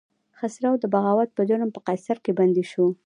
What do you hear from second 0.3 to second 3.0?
خسرو د بغاوت په جرم په قصر کې بندي شو.